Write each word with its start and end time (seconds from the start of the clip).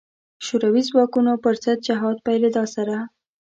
شوروي 0.45 0.81
ځواکونو 0.89 1.31
پر 1.43 1.53
ضد 1.63 1.79
جهاد 1.87 2.17
پیلېدا 2.25 2.63
سره. 2.75 2.95